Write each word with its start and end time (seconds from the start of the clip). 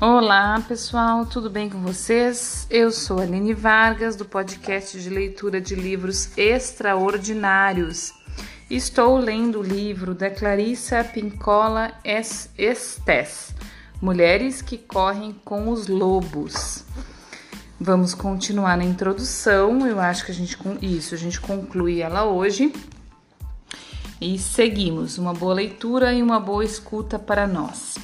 Olá 0.00 0.60
pessoal, 0.60 1.26
tudo 1.26 1.50
bem 1.50 1.68
com 1.68 1.80
vocês? 1.80 2.68
Eu 2.70 2.92
sou 2.92 3.18
a 3.18 3.22
Aline 3.22 3.52
Vargas 3.52 4.14
do 4.14 4.24
podcast 4.24 4.96
de 4.96 5.10
leitura 5.10 5.60
de 5.60 5.74
livros 5.74 6.38
extraordinários. 6.38 8.12
Estou 8.70 9.18
lendo 9.18 9.58
o 9.58 9.62
livro 9.62 10.14
da 10.14 10.30
Clarissa 10.30 11.02
Pincola 11.02 11.90
Estes, 12.04 13.52
Mulheres 14.00 14.62
que 14.62 14.78
Correm 14.78 15.34
com 15.44 15.68
os 15.68 15.88
Lobos. 15.88 16.84
Vamos 17.80 18.14
continuar 18.14 18.76
na 18.76 18.84
introdução, 18.84 19.84
eu 19.84 19.98
acho 19.98 20.24
que 20.24 20.30
a 20.30 20.34
gente 20.34 20.56
isso, 20.80 21.12
a 21.12 21.18
gente 21.18 21.40
conclui 21.40 22.02
ela 22.02 22.24
hoje. 22.24 22.72
E 24.20 24.38
seguimos, 24.38 25.18
uma 25.18 25.34
boa 25.34 25.54
leitura 25.54 26.12
e 26.12 26.22
uma 26.22 26.38
boa 26.38 26.64
escuta 26.64 27.18
para 27.18 27.48
nós. 27.48 27.96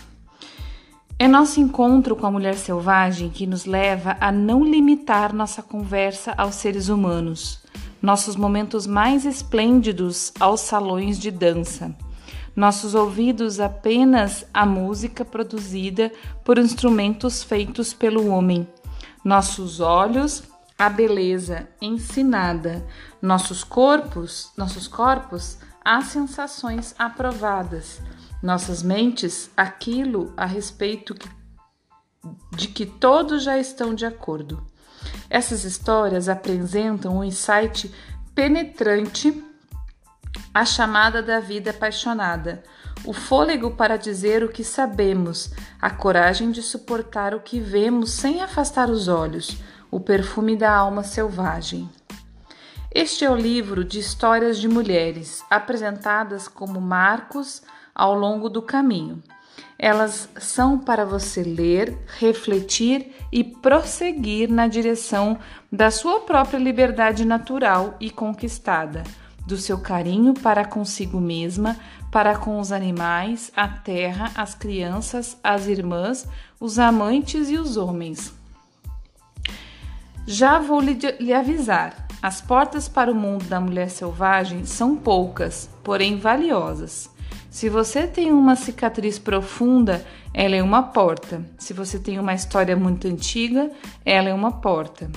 É 1.16 1.28
nosso 1.28 1.60
encontro 1.60 2.16
com 2.16 2.26
a 2.26 2.30
mulher 2.30 2.56
selvagem 2.56 3.30
que 3.30 3.46
nos 3.46 3.66
leva 3.66 4.16
a 4.20 4.32
não 4.32 4.64
limitar 4.64 5.32
nossa 5.32 5.62
conversa 5.62 6.34
aos 6.36 6.56
seres 6.56 6.88
humanos, 6.88 7.60
nossos 8.02 8.34
momentos 8.34 8.84
mais 8.84 9.24
esplêndidos 9.24 10.32
aos 10.40 10.62
salões 10.62 11.16
de 11.16 11.30
dança, 11.30 11.94
nossos 12.56 12.96
ouvidos 12.96 13.60
apenas 13.60 14.44
à 14.52 14.66
música 14.66 15.24
produzida 15.24 16.10
por 16.44 16.58
instrumentos 16.58 17.44
feitos 17.44 17.94
pelo 17.94 18.26
homem, 18.26 18.66
nossos 19.24 19.78
olhos 19.78 20.42
à 20.76 20.88
beleza 20.88 21.68
ensinada, 21.80 22.84
nossos 23.22 23.62
corpos, 23.62 24.50
nossos 24.56 24.88
corpos 24.88 25.58
às 25.84 26.06
sensações 26.06 26.92
aprovadas 26.98 28.02
nossas 28.44 28.82
mentes 28.82 29.50
aquilo 29.56 30.30
a 30.36 30.44
respeito 30.44 31.14
de 32.54 32.68
que 32.68 32.84
todos 32.84 33.42
já 33.42 33.56
estão 33.56 33.94
de 33.94 34.04
acordo. 34.04 34.62
Essas 35.30 35.64
histórias 35.64 36.28
apresentam 36.28 37.16
um 37.16 37.24
insight 37.24 37.90
penetrante 38.34 39.42
a 40.52 40.64
chamada 40.66 41.22
da 41.22 41.40
vida 41.40 41.70
apaixonada, 41.70 42.62
o 43.02 43.14
fôlego 43.14 43.70
para 43.70 43.96
dizer 43.96 44.44
o 44.44 44.50
que 44.50 44.62
sabemos, 44.62 45.50
a 45.80 45.88
coragem 45.88 46.50
de 46.50 46.62
suportar 46.62 47.34
o 47.34 47.40
que 47.40 47.58
vemos 47.58 48.12
sem 48.12 48.42
afastar 48.42 48.90
os 48.90 49.08
olhos, 49.08 49.56
o 49.90 49.98
perfume 49.98 50.54
da 50.54 50.70
alma 50.70 51.02
selvagem. 51.02 51.88
Este 52.90 53.24
é 53.24 53.30
o 53.30 53.36
livro 53.36 53.84
de 53.84 53.98
histórias 53.98 54.58
de 54.58 54.68
mulheres, 54.68 55.42
apresentadas 55.50 56.46
como 56.46 56.78
marcos 56.78 57.62
ao 57.94 58.14
longo 58.14 58.48
do 58.48 58.60
caminho. 58.60 59.22
Elas 59.78 60.28
são 60.38 60.78
para 60.78 61.04
você 61.04 61.42
ler, 61.42 61.96
refletir 62.18 63.14
e 63.30 63.44
prosseguir 63.44 64.50
na 64.50 64.66
direção 64.66 65.38
da 65.70 65.90
sua 65.90 66.20
própria 66.20 66.58
liberdade 66.58 67.24
natural 67.24 67.96
e 68.00 68.10
conquistada, 68.10 69.04
do 69.46 69.56
seu 69.56 69.78
carinho 69.78 70.32
para 70.32 70.64
consigo 70.64 71.20
mesma, 71.20 71.76
para 72.10 72.36
com 72.36 72.60
os 72.60 72.72
animais, 72.72 73.50
a 73.56 73.68
terra, 73.68 74.30
as 74.34 74.54
crianças, 74.54 75.36
as 75.42 75.66
irmãs, 75.66 76.26
os 76.60 76.78
amantes 76.78 77.50
e 77.50 77.58
os 77.58 77.76
homens. 77.76 78.32
Já 80.26 80.58
vou 80.58 80.80
lhe, 80.80 80.96
lhe 81.20 81.34
avisar: 81.34 82.06
as 82.22 82.40
portas 82.40 82.88
para 82.88 83.10
o 83.10 83.14
mundo 83.14 83.44
da 83.44 83.60
mulher 83.60 83.90
selvagem 83.90 84.64
são 84.64 84.96
poucas, 84.96 85.68
porém 85.82 86.16
valiosas. 86.16 87.13
Se 87.54 87.68
você 87.68 88.04
tem 88.08 88.32
uma 88.32 88.56
cicatriz 88.56 89.16
profunda, 89.16 90.04
ela 90.34 90.56
é 90.56 90.62
uma 90.62 90.82
porta. 90.82 91.40
Se 91.56 91.72
você 91.72 92.00
tem 92.00 92.18
uma 92.18 92.34
história 92.34 92.76
muito 92.76 93.06
antiga, 93.06 93.70
ela 94.04 94.28
é 94.28 94.34
uma 94.34 94.60
porta. 94.60 95.08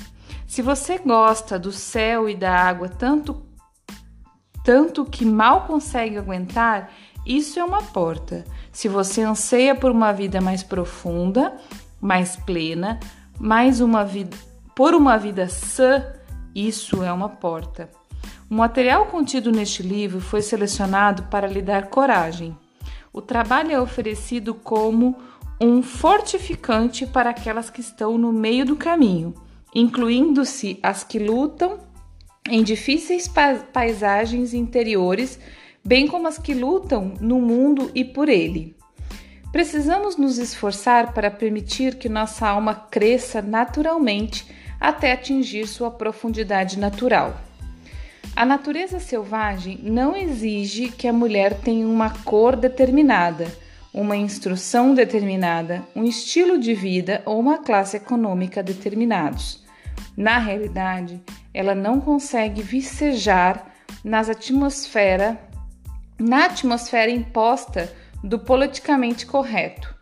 Se 0.46 0.62
você 0.62 1.00
gosta 1.00 1.58
do 1.58 1.72
céu 1.72 2.30
e 2.30 2.36
da 2.36 2.54
água 2.54 2.90
tanto 2.90 3.44
tanto 4.64 5.04
que 5.04 5.26
mal 5.26 5.62
consegue 5.66 6.16
aguentar, 6.16 6.94
isso 7.26 7.60
é 7.60 7.64
uma 7.64 7.82
porta. 7.82 8.46
Se 8.72 8.88
você 8.88 9.24
anseia 9.24 9.74
por 9.74 9.90
uma 9.90 10.12
vida 10.12 10.40
mais 10.40 10.62
profunda, 10.62 11.58
mais 12.00 12.36
plena, 12.36 13.00
mais 13.40 13.82
uma 13.82 14.06
vida 14.06 14.38
por 14.76 14.94
uma 14.94 15.18
vida 15.18 15.50
sã, 15.50 16.06
isso 16.54 17.02
é 17.02 17.12
uma 17.12 17.30
porta. 17.30 17.97
O 18.50 18.56
material 18.56 19.08
contido 19.08 19.52
neste 19.52 19.84
livro 19.84 20.22
foi 20.22 20.42
selecionado 20.42 21.24
para 21.24 21.48
lhe 21.48 21.62
dar 21.62 21.88
coragem. 21.88 22.58
O 23.12 23.22
trabalho 23.22 23.74
é 23.74 23.82
oferecido 23.82 24.54
como 24.54 25.18
um 25.60 25.84
fortificante 25.84 27.06
para 27.06 27.32
aquelas 27.32 27.70
que 27.70 27.82
estão 27.82 28.18
no 28.18 28.32
meio 28.32 28.66
do 28.66 28.78
caminho, 28.78 29.34
incluindo-se 29.76 30.80
as 30.82 31.04
que 31.04 31.20
lutam 31.20 31.78
em 32.50 32.64
difíceis 32.64 33.30
paisagens 33.74 34.54
interiores, 34.54 35.38
bem 35.84 36.08
como 36.08 36.28
as 36.28 36.38
que 36.38 36.54
lutam 36.54 37.16
no 37.20 37.42
mundo 37.42 37.92
e 37.94 38.06
por 38.06 38.30
ele. 38.30 38.78
Precisamos 39.52 40.16
nos 40.16 40.38
esforçar 40.38 41.14
para 41.14 41.30
permitir 41.30 41.96
que 41.96 42.08
nossa 42.08 42.48
alma 42.48 42.76
cresça 42.76 43.42
naturalmente 43.42 44.48
até 44.80 45.12
atingir 45.12 45.68
sua 45.68 45.92
profundidade 45.92 46.80
natural. 46.80 47.47
A 48.38 48.46
natureza 48.46 49.00
selvagem 49.00 49.80
não 49.82 50.16
exige 50.16 50.90
que 50.92 51.08
a 51.08 51.12
mulher 51.12 51.60
tenha 51.60 51.88
uma 51.88 52.12
cor 52.20 52.56
determinada, 52.56 53.48
uma 53.92 54.16
instrução 54.16 54.94
determinada, 54.94 55.82
um 55.96 56.04
estilo 56.04 56.60
de 56.60 56.76
vida 56.76 57.24
ou 57.26 57.40
uma 57.40 57.58
classe 57.58 57.98
econômica 57.98 58.62
determinados. 58.62 59.66
Na 60.16 60.38
realidade, 60.38 61.20
ela 61.52 61.74
não 61.74 62.00
consegue 62.00 62.62
vicejar 62.62 63.74
nas 64.04 64.30
atmosfera, 64.30 65.42
na 66.20 66.46
atmosfera 66.46 67.10
imposta 67.10 67.92
do 68.24 68.38
politicamente 68.38 69.26
correto, 69.26 69.96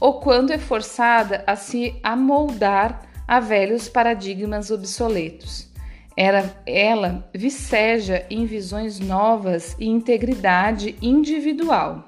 ou 0.00 0.20
quando 0.20 0.52
é 0.52 0.58
forçada 0.58 1.44
a 1.46 1.54
se 1.54 1.94
amoldar 2.02 3.02
a 3.28 3.40
velhos 3.40 3.90
paradigmas 3.90 4.70
obsoletos. 4.70 5.73
Ela, 6.16 6.62
ela 6.66 7.28
viceja 7.34 8.24
em 8.30 8.46
visões 8.46 9.00
novas 9.00 9.76
e 9.78 9.86
integridade 9.86 10.96
individual. 11.02 12.04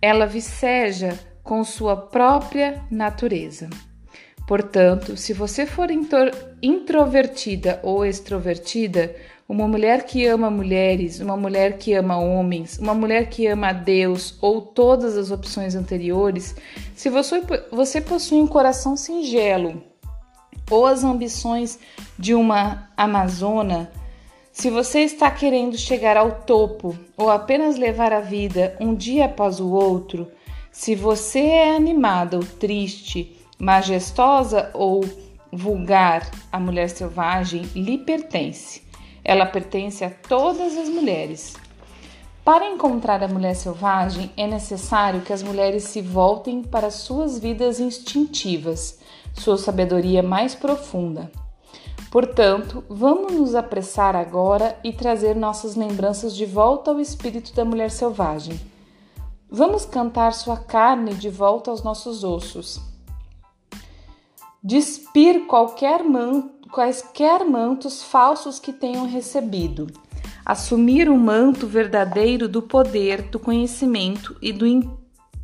Ela 0.00 0.26
viceja 0.26 1.18
com 1.42 1.64
sua 1.64 1.96
própria 1.96 2.82
natureza. 2.90 3.68
Portanto, 4.46 5.16
se 5.16 5.32
você 5.32 5.66
for 5.66 5.88
introvertida 6.60 7.80
ou 7.82 8.04
extrovertida, 8.04 9.14
uma 9.48 9.68
mulher 9.68 10.04
que 10.04 10.26
ama 10.26 10.50
mulheres, 10.50 11.20
uma 11.20 11.36
mulher 11.36 11.78
que 11.78 11.92
ama 11.94 12.16
homens, 12.16 12.78
uma 12.78 12.94
mulher 12.94 13.28
que 13.28 13.46
ama 13.46 13.68
a 13.68 13.72
Deus 13.72 14.36
ou 14.40 14.62
todas 14.62 15.16
as 15.16 15.30
opções 15.30 15.74
anteriores, 15.74 16.56
se 16.94 17.10
você, 17.10 17.42
você 17.70 18.00
possui 18.00 18.38
um 18.38 18.46
coração 18.46 18.96
singelo, 18.96 19.82
ou 20.72 20.86
as 20.86 21.04
ambições 21.04 21.78
de 22.18 22.34
uma 22.34 22.88
amazona, 22.96 23.92
se 24.50 24.70
você 24.70 25.00
está 25.00 25.30
querendo 25.30 25.76
chegar 25.76 26.16
ao 26.16 26.30
topo 26.30 26.96
ou 27.14 27.30
apenas 27.30 27.76
levar 27.76 28.10
a 28.10 28.20
vida 28.20 28.74
um 28.80 28.94
dia 28.94 29.26
após 29.26 29.60
o 29.60 29.70
outro, 29.70 30.30
se 30.70 30.94
você 30.94 31.40
é 31.40 31.76
animada 31.76 32.38
ou 32.38 32.42
triste, 32.42 33.36
majestosa 33.58 34.70
ou 34.72 35.04
vulgar, 35.52 36.30
a 36.50 36.58
mulher 36.58 36.88
selvagem 36.88 37.62
lhe 37.74 37.98
pertence. 37.98 38.82
Ela 39.22 39.44
pertence 39.44 40.02
a 40.02 40.10
todas 40.10 40.76
as 40.78 40.88
mulheres. 40.88 41.54
Para 42.42 42.66
encontrar 42.66 43.22
a 43.22 43.28
mulher 43.28 43.54
selvagem, 43.54 44.30
é 44.38 44.46
necessário 44.46 45.20
que 45.20 45.34
as 45.34 45.42
mulheres 45.42 45.84
se 45.84 46.00
voltem 46.00 46.62
para 46.62 46.90
suas 46.90 47.38
vidas 47.38 47.78
instintivas 47.78 49.01
sua 49.34 49.56
sabedoria 49.56 50.22
mais 50.22 50.54
profunda. 50.54 51.30
Portanto, 52.10 52.84
vamos 52.90 53.32
nos 53.32 53.54
apressar 53.54 54.14
agora 54.14 54.78
e 54.84 54.92
trazer 54.92 55.34
nossas 55.34 55.76
lembranças 55.76 56.36
de 56.36 56.44
volta 56.44 56.90
ao 56.90 57.00
espírito 57.00 57.54
da 57.54 57.64
mulher 57.64 57.90
selvagem. 57.90 58.60
Vamos 59.50 59.86
cantar 59.86 60.32
sua 60.34 60.58
carne 60.58 61.14
de 61.14 61.30
volta 61.30 61.70
aos 61.70 61.82
nossos 61.82 62.22
ossos. 62.22 62.80
Despir 64.62 65.46
qualquer 65.46 66.04
manto, 66.04 66.68
quaisquer 66.68 67.44
mantos 67.44 68.02
falsos 68.02 68.60
que 68.60 68.72
tenham 68.72 69.06
recebido. 69.06 69.86
Assumir 70.44 71.08
o 71.08 71.16
manto 71.16 71.66
verdadeiro 71.66 72.46
do 72.48 72.60
poder, 72.60 73.22
do 73.22 73.38
conhecimento 73.38 74.36
e 74.42 74.52
do 74.52 74.66
in 74.66 74.88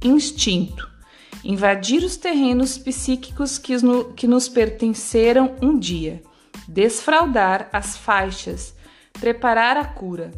instinto 0.04 0.97
invadir 1.44 2.02
os 2.02 2.16
terrenos 2.16 2.76
psíquicos 2.78 3.58
que, 3.58 3.74
que 4.16 4.26
nos 4.26 4.48
pertenceram 4.48 5.54
um 5.62 5.78
dia, 5.78 6.22
desfraldar 6.66 7.68
as 7.72 7.96
faixas, 7.96 8.74
preparar 9.12 9.76
a 9.76 9.84
cura. 9.84 10.30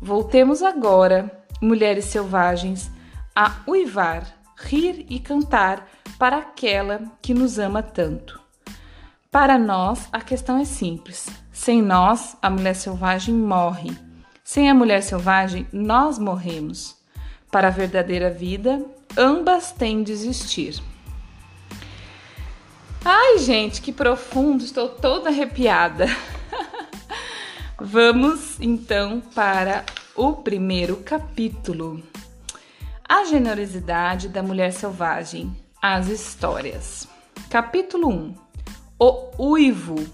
Voltemos 0.00 0.62
agora, 0.62 1.44
mulheres 1.60 2.06
selvagens, 2.06 2.90
a 3.34 3.56
uivar, 3.66 4.26
rir 4.56 5.06
e 5.08 5.18
cantar 5.18 5.88
para 6.18 6.38
aquela 6.38 7.02
que 7.20 7.34
nos 7.34 7.58
ama 7.58 7.82
tanto. 7.82 8.40
Para 9.30 9.58
nós, 9.58 10.08
a 10.12 10.20
questão 10.20 10.58
é 10.58 10.64
simples. 10.64 11.28
Sem 11.52 11.82
nós, 11.82 12.36
a 12.40 12.48
mulher 12.48 12.74
selvagem 12.74 13.34
morre. 13.34 13.90
Sem 14.42 14.70
a 14.70 14.74
mulher 14.74 15.02
selvagem, 15.02 15.66
nós 15.72 16.18
morremos. 16.18 16.96
Para 17.50 17.68
a 17.68 17.70
verdadeira 17.70 18.30
vida, 18.30 18.82
ambas 19.16 19.72
têm 19.72 20.02
de 20.02 20.12
existir. 20.12 20.82
Ai, 23.04 23.38
gente, 23.38 23.80
que 23.80 23.92
profundo, 23.92 24.64
estou 24.64 24.88
toda 24.88 25.30
arrepiada. 25.30 26.06
Vamos 27.78 28.60
então 28.60 29.20
para 29.20 29.84
o 30.14 30.32
primeiro 30.32 30.96
capítulo. 30.96 32.02
A 33.08 33.24
generosidade 33.24 34.28
da 34.28 34.42
mulher 34.42 34.72
selvagem, 34.72 35.56
as 35.80 36.08
histórias. 36.08 37.06
Capítulo 37.48 38.08
1. 38.08 38.34
O 38.98 39.50
uivo, 39.52 40.04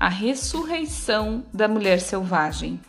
a 0.00 0.08
ressurreição 0.08 1.44
da 1.52 1.68
mulher 1.68 2.00
selvagem. 2.00 2.80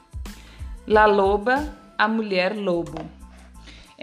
La 0.88 1.06
loba, 1.06 1.76
a 1.98 2.08
mulher 2.08 2.56
lobo. 2.56 3.23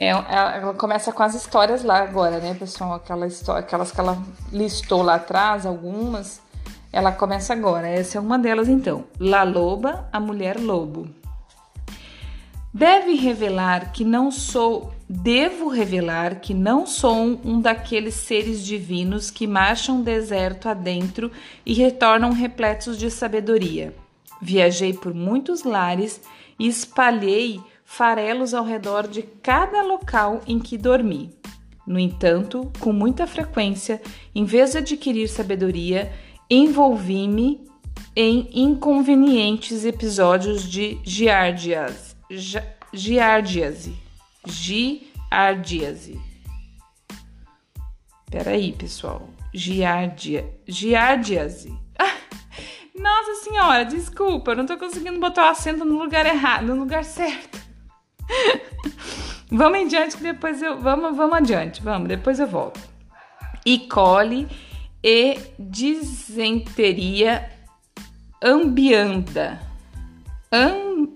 É, 0.01 0.09
ela 0.09 0.73
começa 0.73 1.13
com 1.13 1.23
as 1.23 1.35
histórias 1.35 1.85
lá 1.85 1.99
agora, 2.03 2.39
né, 2.39 2.55
pessoal? 2.55 2.95
Aquela 2.95 3.27
história, 3.27 3.61
aquelas 3.61 3.93
que 3.93 4.01
ela 4.01 4.17
listou 4.51 5.03
lá 5.03 5.17
atrás, 5.17 5.67
algumas 5.67 6.41
ela 6.93 7.13
começa 7.13 7.53
agora. 7.53 7.89
Essa 7.89 8.19
é 8.19 8.21
uma 8.21 8.39
delas, 8.39 8.69
então. 8.69 9.05
La 9.19 9.43
Loba, 9.43 10.09
a 10.13 10.19
mulher 10.19 10.59
lobo. 10.59 11.09
Deve 12.73 13.15
revelar 13.15 13.93
que 13.93 14.05
não 14.05 14.31
sou, 14.31 14.93
devo 15.09 15.69
revelar 15.69 16.37
que 16.37 16.55
não 16.55 16.87
sou 16.87 17.41
um 17.45 17.61
daqueles 17.61 18.15
seres 18.15 18.65
divinos 18.65 19.29
que 19.29 19.47
marcham 19.47 20.03
deserto 20.03 20.69
adentro 20.69 21.33
e 21.67 21.75
retornam 21.75 22.33
repletos 22.33 22.97
de 22.97 23.11
sabedoria. 23.11 23.95
Viajei 24.41 24.93
por 24.93 25.13
muitos 25.13 25.65
lares 25.65 26.21
e 26.59 26.69
espalhei 26.69 27.61
farelos 27.91 28.55
ao 28.55 28.65
redor 28.65 29.09
de 29.09 29.21
cada 29.21 29.83
local 29.83 30.43
em 30.47 30.61
que 30.61 30.79
dormi. 30.79 31.35
No 31.85 31.99
entanto, 31.99 32.71
com 32.79 32.93
muita 32.93 33.27
frequência, 33.27 34.01
em 34.33 34.45
vez 34.45 34.71
de 34.71 34.79
adquirir 34.79 35.29
sabedoria, 35.29 36.13
envolvi-me 36.49 37.69
em 38.15 38.49
inconvenientes 38.55 39.85
episódios 39.85 40.63
de 40.63 41.01
giardíase. 41.03 42.15
Giardíase. 42.93 43.93
Giardíase. 44.47 46.21
Peraí, 48.31 48.73
pessoal. 48.73 49.29
Giardia, 49.53 50.49
giardíase. 50.65 51.77
Nossa 52.95 53.35
senhora, 53.43 53.85
desculpa, 53.85 54.53
eu 54.53 54.59
não 54.59 54.67
tô 54.67 54.79
conseguindo 54.79 55.19
botar 55.19 55.47
o 55.47 55.51
acento 55.51 55.85
no 55.85 55.99
lugar 55.99 56.25
errado, 56.25 56.67
no 56.67 56.77
lugar 56.77 57.05
certo. 57.05 57.60
vamos 59.51 59.79
em 59.79 59.89
diante 59.89 60.17
que 60.17 60.23
depois 60.23 60.63
eu. 60.63 60.79
Vamos, 60.79 61.17
vamos 61.17 61.37
adiante, 61.37 61.83
vamos, 61.83 62.09
depois 62.09 62.39
eu 62.39 62.47
volto. 62.47 62.81
E 63.65 63.81
cole 63.81 64.49
e 65.03 65.39
disenteria 65.59 67.51
ambianda. 68.43 69.61
Am, 70.51 71.09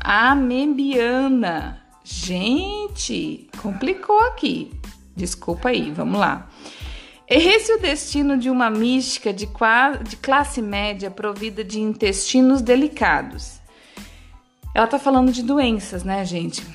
amembiana. 0.00 1.80
Gente, 2.04 3.48
complicou 3.60 4.18
aqui. 4.20 4.70
Desculpa 5.16 5.70
aí, 5.70 5.90
vamos 5.90 6.20
lá. 6.20 6.48
Esse 7.26 7.72
é 7.72 7.76
o 7.76 7.80
destino 7.80 8.36
de 8.36 8.50
uma 8.50 8.68
mística 8.68 9.32
de, 9.32 9.48
de 10.02 10.16
classe 10.16 10.60
média 10.60 11.10
provida 11.10 11.64
de 11.64 11.80
intestinos 11.80 12.60
delicados. 12.60 13.58
Ela 14.74 14.86
tá 14.86 14.98
falando 14.98 15.32
de 15.32 15.42
doenças, 15.42 16.04
né, 16.04 16.24
gente? 16.24 16.66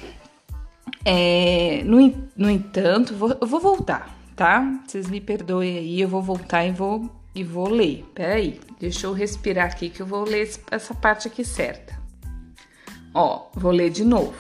É, 1.06 1.84
no, 1.84 1.98
no 2.36 2.50
entanto, 2.50 3.14
vou, 3.14 3.38
eu 3.40 3.46
vou 3.46 3.60
voltar 3.60 4.18
tá? 4.40 4.82
Vocês 4.88 5.10
me 5.10 5.20
perdoem 5.20 5.78
aí, 5.78 6.00
eu 6.00 6.08
vou 6.08 6.22
voltar 6.22 6.66
e 6.66 6.72
vou 6.72 7.10
e 7.36 7.44
vou 7.44 7.68
ler. 7.68 8.06
Peraí, 8.16 8.58
deixa 8.80 9.06
eu 9.06 9.12
respirar 9.12 9.66
aqui 9.66 9.90
que 9.90 10.02
eu 10.02 10.06
vou 10.06 10.24
ler 10.24 10.50
essa 10.72 10.94
parte 10.94 11.28
aqui 11.28 11.44
certa. 11.44 12.00
Ó, 13.14 13.48
vou 13.54 13.72
ler 13.74 13.90
de 13.90 14.06
novo. 14.06 14.38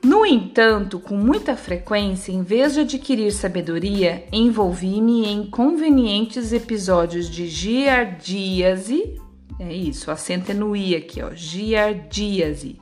No 0.00 0.24
entanto, 0.24 1.00
com 1.00 1.16
muita 1.16 1.56
frequência, 1.56 2.30
em 2.30 2.44
vez 2.44 2.74
de 2.74 2.80
adquirir 2.80 3.32
sabedoria, 3.32 4.28
envolvi-me 4.30 5.26
em 5.26 5.50
convenientes 5.50 6.52
episódios 6.52 7.28
de 7.28 7.48
giardíase, 7.48 9.20
é 9.58 9.72
isso, 9.72 10.10
acento 10.10 10.50
é 10.50 10.54
no 10.54 10.74
i 10.74 10.96
aqui, 10.96 11.22
ó, 11.22 11.30
giardíase, 11.34 12.80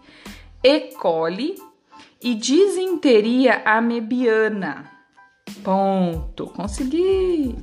E. 0.62 0.80
coli 0.96 1.54
e 2.22 2.34
disenteria 2.34 3.62
amebiana. 3.64 4.90
Ponto. 5.62 6.46
Consegui. 6.46 7.56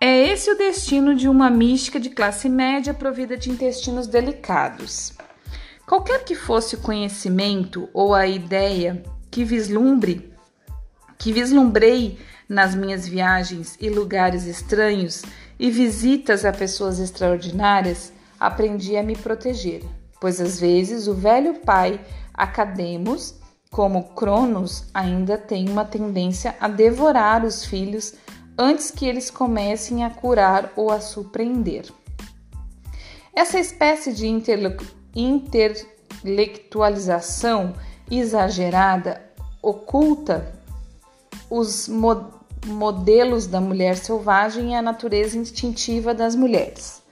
É 0.00 0.28
esse 0.28 0.50
o 0.50 0.58
destino 0.58 1.14
de 1.14 1.28
uma 1.28 1.48
mística 1.48 1.98
de 1.98 2.10
classe 2.10 2.48
média 2.48 2.92
provida 2.92 3.36
de 3.36 3.50
intestinos 3.50 4.06
delicados. 4.06 5.12
Qualquer 5.86 6.24
que 6.24 6.34
fosse 6.34 6.74
o 6.74 6.80
conhecimento 6.80 7.88
ou 7.92 8.14
a 8.14 8.26
ideia 8.26 9.02
que 9.30 9.44
vislumbre, 9.44 10.32
que 11.18 11.32
vislumbrei 11.32 12.18
nas 12.48 12.74
minhas 12.74 13.06
viagens 13.06 13.78
e 13.80 13.88
lugares 13.88 14.44
estranhos 14.44 15.22
e 15.58 15.70
visitas 15.70 16.44
a 16.44 16.52
pessoas 16.52 16.98
extraordinárias, 16.98 18.12
aprendi 18.38 18.96
a 18.96 19.02
me 19.02 19.16
proteger, 19.16 19.82
pois 20.20 20.40
às 20.40 20.58
vezes 20.58 21.06
o 21.06 21.14
velho 21.14 21.60
pai 21.60 22.00
Academos 22.34 23.34
como 23.70 24.14
Cronos 24.14 24.86
ainda 24.92 25.38
tem 25.38 25.68
uma 25.68 25.84
tendência 25.84 26.56
a 26.60 26.68
devorar 26.68 27.44
os 27.44 27.64
filhos 27.64 28.14
antes 28.56 28.90
que 28.90 29.06
eles 29.06 29.30
comecem 29.30 30.04
a 30.04 30.10
curar 30.10 30.72
ou 30.76 30.90
a 30.90 31.00
surpreender. 31.00 31.86
Essa 33.34 33.58
espécie 33.58 34.12
de 34.12 34.26
intelectualização 35.14 37.72
exagerada 38.10 39.22
oculta 39.62 40.52
os 41.48 41.88
mo 41.88 42.41
modelos 42.66 43.46
da 43.46 43.60
mulher 43.60 43.96
selvagem 43.96 44.72
e 44.72 44.74
a 44.74 44.82
natureza 44.82 45.36
instintiva 45.36 46.14
das 46.14 46.34
mulheres. 46.34 47.02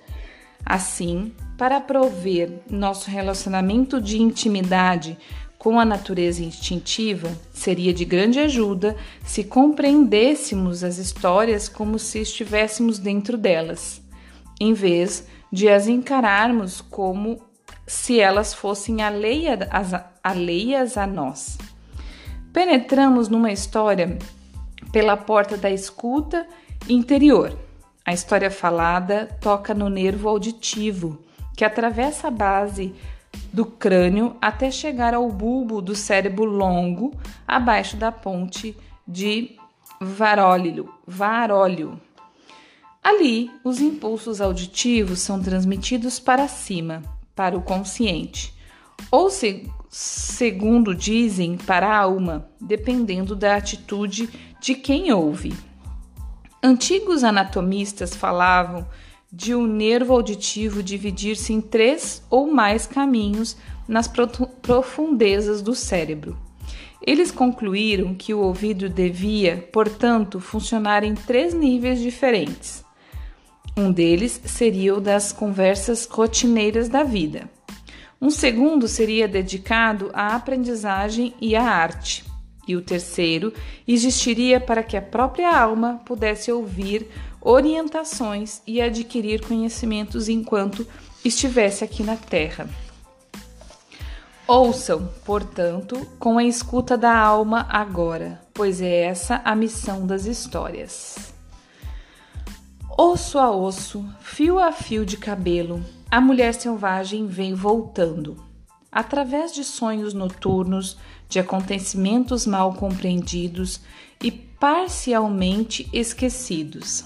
Assim, 0.64 1.32
para 1.58 1.80
prover 1.80 2.60
nosso 2.70 3.10
relacionamento 3.10 4.00
de 4.00 4.20
intimidade 4.20 5.18
com 5.58 5.78
a 5.78 5.84
natureza 5.84 6.42
instintiva, 6.42 7.30
seria 7.52 7.92
de 7.92 8.04
grande 8.04 8.40
ajuda 8.40 8.96
se 9.24 9.44
compreendêssemos 9.44 10.82
as 10.82 10.96
histórias 10.96 11.68
como 11.68 11.98
se 11.98 12.20
estivéssemos 12.20 12.98
dentro 12.98 13.36
delas, 13.36 14.00
em 14.58 14.72
vez 14.72 15.26
de 15.52 15.68
as 15.68 15.86
encararmos 15.86 16.80
como 16.80 17.42
se 17.86 18.20
elas 18.20 18.54
fossem 18.54 19.02
alheias, 19.02 20.96
a 20.96 21.06
nós. 21.06 21.58
Penetramos 22.52 23.28
numa 23.28 23.52
história 23.52 24.18
pela 24.92 25.16
porta 25.16 25.56
da 25.56 25.70
escuta 25.70 26.46
interior. 26.88 27.56
A 28.04 28.12
história 28.12 28.50
falada 28.50 29.26
toca 29.40 29.74
no 29.74 29.88
nervo 29.88 30.28
auditivo, 30.28 31.20
que 31.56 31.64
atravessa 31.64 32.28
a 32.28 32.30
base 32.30 32.94
do 33.52 33.64
crânio 33.64 34.36
até 34.40 34.70
chegar 34.70 35.14
ao 35.14 35.28
bulbo 35.30 35.80
do 35.80 35.94
cérebro 35.94 36.44
longo, 36.44 37.12
abaixo 37.46 37.96
da 37.96 38.10
ponte 38.10 38.76
de 39.06 39.56
Varólio. 40.00 40.92
Varólio. 41.06 42.00
Ali, 43.02 43.50
os 43.64 43.80
impulsos 43.80 44.40
auditivos 44.40 45.20
são 45.20 45.40
transmitidos 45.40 46.18
para 46.20 46.48
cima, 46.48 47.02
para 47.34 47.56
o 47.56 47.62
consciente, 47.62 48.54
ou 49.10 49.30
se, 49.30 49.70
segundo 49.88 50.94
dizem, 50.94 51.56
para 51.56 51.88
a 51.88 51.96
alma, 51.96 52.48
dependendo 52.60 53.34
da 53.34 53.56
atitude 53.56 54.28
de 54.60 54.74
quem 54.74 55.12
ouve. 55.12 55.54
Antigos 56.62 57.24
anatomistas 57.24 58.14
falavam 58.14 58.86
de 59.32 59.54
um 59.54 59.66
nervo 59.66 60.12
auditivo 60.12 60.82
dividir-se 60.82 61.52
em 61.52 61.60
três 61.60 62.22
ou 62.28 62.52
mais 62.52 62.86
caminhos 62.86 63.56
nas 63.88 64.10
profundezas 64.60 65.62
do 65.62 65.74
cérebro. 65.74 66.36
Eles 67.00 67.30
concluíram 67.30 68.14
que 68.14 68.34
o 68.34 68.40
ouvido 68.40 68.88
devia, 68.88 69.68
portanto, 69.72 70.38
funcionar 70.38 71.02
em 71.02 71.14
três 71.14 71.54
níveis 71.54 71.98
diferentes. 71.98 72.84
Um 73.76 73.90
deles 73.90 74.38
seria 74.44 74.94
o 74.94 75.00
das 75.00 75.32
conversas 75.32 76.04
rotineiras 76.04 76.88
da 76.88 77.02
vida. 77.02 77.48
Um 78.20 78.28
segundo 78.28 78.86
seria 78.86 79.26
dedicado 79.26 80.10
à 80.12 80.36
aprendizagem 80.36 81.32
e 81.40 81.56
à 81.56 81.62
arte. 81.62 82.29
E 82.66 82.76
o 82.76 82.82
terceiro 82.82 83.52
existiria 83.86 84.60
para 84.60 84.82
que 84.82 84.96
a 84.96 85.02
própria 85.02 85.56
alma 85.56 86.00
pudesse 86.04 86.52
ouvir 86.52 87.08
orientações 87.40 88.60
e 88.66 88.80
adquirir 88.80 89.40
conhecimentos 89.40 90.28
enquanto 90.28 90.86
estivesse 91.24 91.84
aqui 91.84 92.02
na 92.02 92.16
Terra. 92.16 92.68
Ouçam, 94.46 95.08
portanto, 95.24 96.06
com 96.18 96.36
a 96.36 96.44
escuta 96.44 96.98
da 96.98 97.16
alma 97.16 97.66
agora, 97.70 98.40
pois 98.52 98.82
é 98.82 99.02
essa 99.02 99.40
a 99.44 99.54
missão 99.54 100.06
das 100.06 100.24
histórias. 100.24 101.32
Osso 102.98 103.38
a 103.38 103.50
osso, 103.50 104.04
fio 104.20 104.58
a 104.58 104.72
fio 104.72 105.06
de 105.06 105.16
cabelo, 105.16 105.82
a 106.10 106.20
mulher 106.20 106.52
selvagem 106.52 107.26
vem 107.26 107.54
voltando. 107.54 108.49
Através 108.92 109.54
de 109.54 109.62
sonhos 109.62 110.14
noturnos, 110.14 110.98
de 111.28 111.38
acontecimentos 111.38 112.46
mal 112.46 112.74
compreendidos 112.74 113.80
e 114.22 114.30
parcialmente 114.30 115.88
esquecidos. 115.92 117.04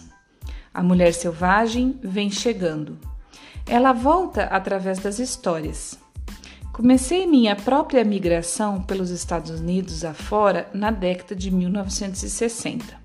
A 0.72 0.82
mulher 0.82 1.12
selvagem 1.14 1.98
vem 2.02 2.30
chegando. 2.30 2.98
Ela 3.66 3.92
volta 3.92 4.44
através 4.44 4.98
das 4.98 5.18
histórias. 5.18 5.98
Comecei 6.72 7.24
minha 7.24 7.54
própria 7.54 8.04
migração 8.04 8.82
pelos 8.82 9.10
Estados 9.10 9.60
Unidos 9.60 10.04
afora 10.04 10.68
na 10.74 10.90
década 10.90 11.36
de 11.36 11.48
1960, 11.48 13.00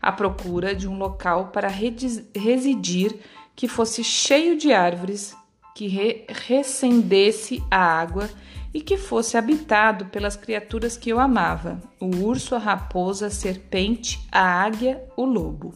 à 0.00 0.12
procura 0.12 0.72
de 0.72 0.86
um 0.86 0.96
local 0.96 1.48
para 1.48 1.66
residir 1.66 3.18
que 3.56 3.66
fosse 3.66 4.04
cheio 4.04 4.56
de 4.56 4.72
árvores, 4.72 5.34
que 5.74 5.86
re 5.86 6.24
recendesse 6.28 7.62
a 7.70 7.78
água 7.78 8.28
e 8.74 8.80
que 8.80 8.96
fosse 8.96 9.36
habitado 9.36 10.06
pelas 10.06 10.36
criaturas 10.36 10.96
que 10.96 11.10
eu 11.10 11.20
amava: 11.20 11.80
o 12.00 12.06
urso, 12.24 12.54
a 12.54 12.58
raposa, 12.58 13.26
a 13.26 13.30
serpente, 13.30 14.20
a 14.30 14.40
águia, 14.40 15.02
o 15.16 15.24
lobo. 15.24 15.74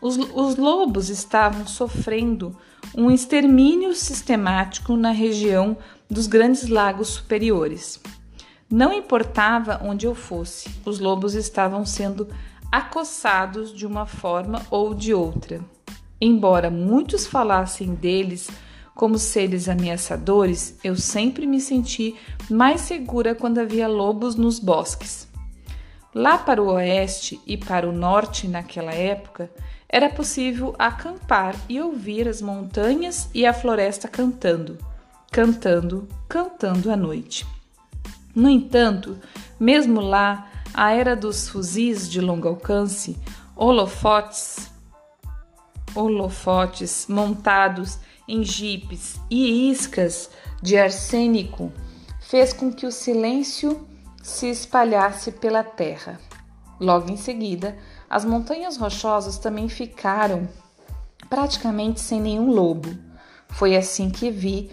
Os, 0.00 0.16
os 0.16 0.56
lobos 0.56 1.10
estavam 1.10 1.66
sofrendo 1.66 2.56
um 2.96 3.10
extermínio 3.10 3.94
sistemático 3.94 4.96
na 4.96 5.10
região 5.10 5.76
dos 6.08 6.26
grandes 6.26 6.68
lagos 6.68 7.08
superiores. 7.08 8.00
Não 8.70 8.92
importava 8.92 9.80
onde 9.84 10.06
eu 10.06 10.14
fosse, 10.14 10.70
os 10.84 10.98
lobos 10.98 11.34
estavam 11.34 11.84
sendo 11.84 12.28
acossados 12.72 13.74
de 13.74 13.86
uma 13.86 14.06
forma 14.06 14.62
ou 14.70 14.94
de 14.94 15.12
outra. 15.12 15.60
Embora 16.20 16.70
muitos 16.70 17.26
falassem 17.26 17.94
deles 17.94 18.50
como 18.94 19.18
seres 19.18 19.68
ameaçadores, 19.68 20.78
eu 20.84 20.94
sempre 20.94 21.46
me 21.46 21.60
senti 21.60 22.14
mais 22.50 22.82
segura 22.82 23.34
quando 23.34 23.58
havia 23.58 23.88
lobos 23.88 24.34
nos 24.34 24.58
bosques. 24.58 25.26
Lá 26.14 26.36
para 26.36 26.62
o 26.62 26.72
oeste 26.72 27.40
e 27.46 27.56
para 27.56 27.88
o 27.88 27.92
norte, 27.92 28.46
naquela 28.46 28.92
época, 28.92 29.50
era 29.88 30.10
possível 30.10 30.74
acampar 30.78 31.56
e 31.68 31.80
ouvir 31.80 32.28
as 32.28 32.42
montanhas 32.42 33.30
e 33.32 33.46
a 33.46 33.54
floresta 33.54 34.06
cantando, 34.06 34.76
cantando, 35.32 36.06
cantando 36.28 36.90
à 36.90 36.96
noite. 36.96 37.46
No 38.34 38.48
entanto, 38.48 39.16
mesmo 39.58 40.00
lá, 40.00 40.48
a 40.74 40.92
era 40.92 41.16
dos 41.16 41.48
fuzis 41.48 42.08
de 42.08 42.20
longo 42.20 42.48
alcance, 42.48 43.16
holofotes, 43.56 44.69
holofotes 45.94 47.06
montados 47.08 47.98
em 48.28 48.44
jipes 48.44 49.20
e 49.30 49.70
iscas 49.70 50.30
de 50.62 50.76
arsênico 50.76 51.72
fez 52.20 52.52
com 52.52 52.72
que 52.72 52.86
o 52.86 52.92
silêncio 52.92 53.86
se 54.22 54.46
espalhasse 54.46 55.32
pela 55.32 55.64
terra. 55.64 56.20
Logo 56.78 57.10
em 57.10 57.16
seguida, 57.16 57.76
as 58.08 58.24
montanhas 58.24 58.76
rochosas 58.76 59.38
também 59.38 59.68
ficaram 59.68 60.48
praticamente 61.28 62.00
sem 62.00 62.20
nenhum 62.20 62.50
lobo. 62.50 62.96
Foi 63.48 63.76
assim 63.76 64.10
que 64.10 64.30
vi 64.30 64.70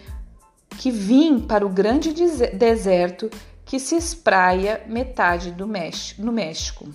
que 0.78 0.92
vim 0.92 1.40
para 1.40 1.66
o 1.66 1.70
grande 1.70 2.14
deserto 2.54 3.30
que 3.66 3.80
se 3.80 3.96
espraia 3.96 4.84
metade 4.88 5.52
do 5.52 5.68
México, 5.68 6.22
no 6.22 6.32
México, 6.32 6.88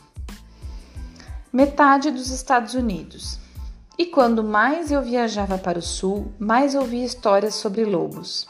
metade 1.53 2.11
dos 2.11 2.31
Estados 2.31 2.75
Unidos. 2.75 3.42
E 3.99 4.07
quando 4.07 4.43
mais 4.43 4.91
eu 4.91 5.03
viajava 5.03 5.59
para 5.59 5.79
o 5.79 5.83
sul, 5.83 6.33
mais 6.39 6.75
ouvia 6.75 7.05
histórias 7.05 7.55
sobre 7.55 7.85
lobos. 7.85 8.47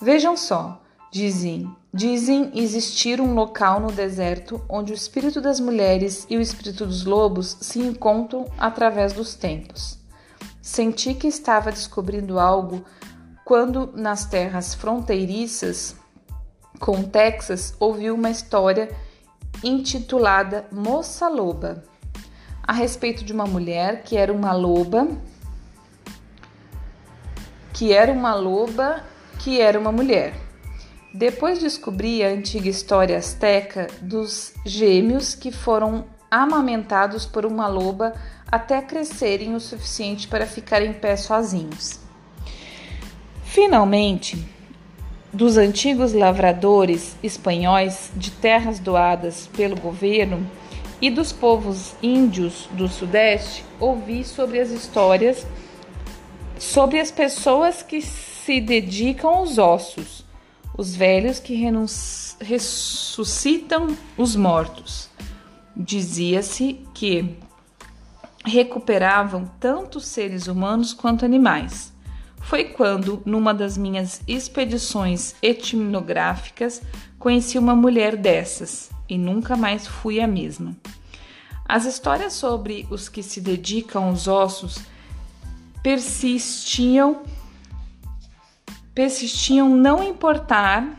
Vejam 0.00 0.36
só, 0.36 0.80
dizem, 1.12 1.70
dizem 1.92 2.50
existir 2.54 3.20
um 3.20 3.34
local 3.34 3.78
no 3.78 3.92
deserto 3.92 4.62
onde 4.68 4.92
o 4.92 4.94
espírito 4.94 5.40
das 5.40 5.60
mulheres 5.60 6.26
e 6.30 6.36
o 6.36 6.40
espírito 6.40 6.86
dos 6.86 7.04
lobos 7.04 7.58
se 7.60 7.78
encontram 7.80 8.46
através 8.58 9.12
dos 9.12 9.34
tempos. 9.34 9.98
Senti 10.62 11.14
que 11.14 11.26
estava 11.26 11.70
descobrindo 11.70 12.38
algo 12.38 12.84
quando, 13.44 13.90
nas 13.94 14.24
terras 14.26 14.74
fronteiriças 14.74 15.94
com 16.78 17.02
Texas, 17.02 17.74
ouvi 17.78 18.10
uma 18.10 18.30
história 18.30 18.94
intitulada 19.62 20.66
Moça 20.70 21.28
Loba 21.28 21.82
a 22.68 22.72
respeito 22.74 23.24
de 23.24 23.32
uma 23.32 23.46
mulher 23.46 24.02
que 24.02 24.14
era 24.14 24.30
uma 24.30 24.52
loba, 24.52 25.08
que 27.72 27.94
era 27.94 28.12
uma 28.12 28.34
loba, 28.34 29.02
que 29.38 29.58
era 29.58 29.80
uma 29.80 29.90
mulher. 29.90 30.34
Depois 31.14 31.60
descobri 31.60 32.22
a 32.22 32.28
antiga 32.28 32.68
história 32.68 33.16
asteca 33.16 33.86
dos 34.02 34.52
gêmeos 34.66 35.34
que 35.34 35.50
foram 35.50 36.04
amamentados 36.30 37.24
por 37.24 37.46
uma 37.46 37.66
loba 37.66 38.12
até 38.52 38.82
crescerem 38.82 39.54
o 39.54 39.60
suficiente 39.60 40.28
para 40.28 40.46
ficar 40.46 40.82
em 40.82 40.92
pé 40.92 41.16
sozinhos. 41.16 41.98
Finalmente, 43.44 44.46
dos 45.32 45.56
antigos 45.56 46.12
lavradores 46.12 47.16
espanhóis 47.22 48.10
de 48.14 48.30
terras 48.30 48.78
doadas 48.78 49.48
pelo 49.56 49.80
governo, 49.80 50.46
e 51.00 51.10
dos 51.10 51.32
povos 51.32 51.94
índios 52.02 52.68
do 52.72 52.88
Sudeste, 52.88 53.64
ouvi 53.78 54.24
sobre 54.24 54.58
as 54.58 54.70
histórias 54.70 55.46
sobre 56.58 56.98
as 56.98 57.10
pessoas 57.10 57.82
que 57.82 58.02
se 58.02 58.60
dedicam 58.60 59.30
aos 59.30 59.58
ossos, 59.58 60.24
os 60.76 60.94
velhos 60.94 61.38
que 61.38 61.54
ressuscitam 62.40 63.96
os 64.16 64.34
mortos. 64.34 65.08
Dizia-se 65.76 66.80
que 66.92 67.36
recuperavam 68.44 69.50
tanto 69.60 70.00
seres 70.00 70.46
humanos 70.46 70.92
quanto 70.92 71.24
animais. 71.24 71.92
Foi 72.40 72.64
quando, 72.64 73.22
numa 73.24 73.52
das 73.52 73.76
minhas 73.76 74.22
expedições 74.26 75.34
etnográficas, 75.42 76.82
conheci 77.18 77.58
uma 77.58 77.74
mulher 77.74 78.16
dessas 78.16 78.90
e 79.08 79.18
nunca 79.18 79.56
mais 79.56 79.86
fui 79.86 80.20
a 80.20 80.26
mesma. 80.26 80.76
As 81.64 81.84
histórias 81.84 82.32
sobre 82.32 82.86
os 82.90 83.08
que 83.08 83.22
se 83.22 83.40
dedicam 83.40 84.04
aos 84.04 84.26
ossos 84.26 84.78
persistiam 85.82 87.22
persistiam 88.94 89.68
não 89.76 90.02
importar 90.02 90.98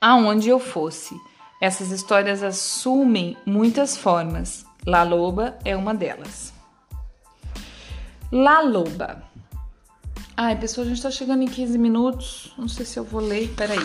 aonde 0.00 0.48
eu 0.48 0.58
fosse. 0.58 1.18
Essas 1.60 1.90
histórias 1.90 2.42
assumem 2.42 3.36
muitas 3.46 3.96
formas. 3.96 4.66
La 4.84 5.04
Loba 5.04 5.56
é 5.64 5.76
uma 5.76 5.94
delas. 5.94 6.52
La 8.30 8.60
Loba. 8.60 9.22
Ai, 10.36 10.58
pessoal, 10.58 10.86
a 10.86 10.90
gente 10.90 11.00
tá 11.00 11.10
chegando 11.10 11.44
em 11.44 11.46
15 11.46 11.78
minutos. 11.78 12.52
Não 12.58 12.66
sei 12.66 12.84
se 12.84 12.98
eu 12.98 13.04
vou 13.04 13.20
ler. 13.20 13.48
Peraí. 13.56 13.78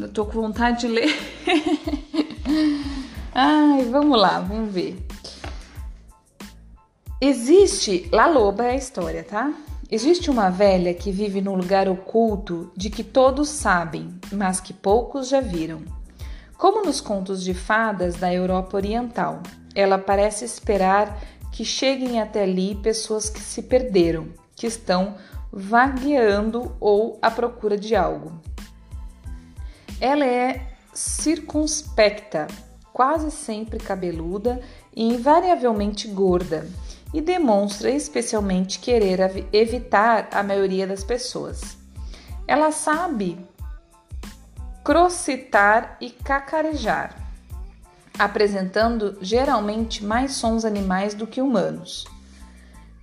Eu 0.00 0.08
tô 0.08 0.24
com 0.24 0.40
vontade 0.40 0.80
de 0.80 0.88
ler. 0.88 1.14
Ai, 3.34 3.84
vamos 3.84 4.18
lá, 4.18 4.40
vamos 4.40 4.72
ver. 4.72 4.98
Existe, 7.20 8.08
La 8.10 8.26
Loba 8.26 8.64
é 8.64 8.70
a 8.70 8.76
história, 8.76 9.22
tá? 9.22 9.52
Existe 9.90 10.30
uma 10.30 10.48
velha 10.48 10.94
que 10.94 11.12
vive 11.12 11.40
num 11.40 11.54
lugar 11.54 11.88
oculto 11.88 12.72
de 12.74 12.88
que 12.88 13.04
todos 13.04 13.48
sabem, 13.50 14.08
mas 14.32 14.60
que 14.60 14.72
poucos 14.72 15.28
já 15.28 15.40
viram. 15.40 15.82
Como 16.56 16.84
nos 16.84 17.00
contos 17.00 17.44
de 17.44 17.52
fadas 17.52 18.14
da 18.16 18.32
Europa 18.32 18.76
Oriental, 18.76 19.42
ela 19.74 19.98
parece 19.98 20.44
esperar 20.44 21.20
que 21.52 21.64
cheguem 21.64 22.20
até 22.20 22.44
ali 22.44 22.74
pessoas 22.76 23.28
que 23.28 23.40
se 23.40 23.62
perderam, 23.62 24.28
que 24.56 24.66
estão 24.66 25.16
vagueando 25.52 26.74
ou 26.80 27.18
à 27.20 27.30
procura 27.30 27.76
de 27.76 27.94
algo. 27.94 28.32
Ela 30.02 30.26
é 30.26 30.66
circunspecta, 30.92 32.48
quase 32.92 33.30
sempre 33.30 33.78
cabeluda 33.78 34.60
e 34.92 35.04
invariavelmente 35.04 36.08
gorda, 36.08 36.68
e 37.14 37.20
demonstra 37.20 37.88
especialmente 37.88 38.80
querer 38.80 39.20
evitar 39.52 40.28
a 40.32 40.42
maioria 40.42 40.88
das 40.88 41.04
pessoas. 41.04 41.78
Ela 42.48 42.72
sabe 42.72 43.38
crocitar 44.82 45.96
e 46.00 46.10
cacarejar, 46.10 47.14
apresentando 48.18 49.16
geralmente 49.20 50.04
mais 50.04 50.32
sons 50.32 50.64
animais 50.64 51.14
do 51.14 51.28
que 51.28 51.40
humanos. 51.40 52.08